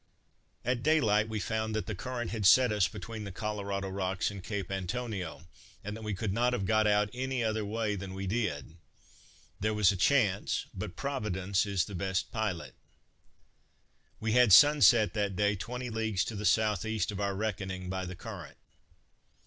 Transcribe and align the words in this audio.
At 0.65 0.81
daylight 0.81 1.29
we 1.29 1.39
found 1.39 1.75
that 1.75 1.85
the 1.85 1.93
current 1.93 2.31
had 2.31 2.47
set 2.47 2.71
us 2.71 2.87
between 2.87 3.23
the 3.23 3.31
Collarado 3.31 3.87
rocks 3.87 4.31
and 4.31 4.43
Cape 4.43 4.71
Antonio, 4.71 5.47
and 5.83 5.95
that 5.95 6.01
we 6.03 6.15
could 6.15 6.33
not 6.33 6.53
have 6.53 6.65
got 6.65 6.87
out 6.87 7.11
any 7.13 7.43
other 7.43 7.63
way 7.63 7.93
than 7.95 8.15
we 8.15 8.25
did; 8.25 8.77
there 9.59 9.75
was 9.75 9.91
a 9.91 9.95
chance, 9.95 10.65
but 10.73 10.95
Providence 10.95 11.67
is 11.67 11.85
the 11.85 11.93
best 11.93 12.31
pilot. 12.31 12.73
We 14.19 14.31
had 14.31 14.51
sunset 14.51 15.13
that 15.13 15.35
day 15.35 15.55
twenty 15.55 15.91
leagues 15.91 16.25
to 16.25 16.35
the 16.35 16.45
south 16.45 16.83
east 16.83 17.11
of 17.11 17.19
our 17.21 17.35
reckoning 17.35 17.87
by 17.87 18.05
the 18.07 18.15
current. 18.15 18.57